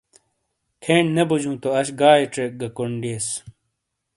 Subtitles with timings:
[0.83, 3.27] کھین نے بوجُوں تواَش گائیے چیک گہ کونڈ دئیس۔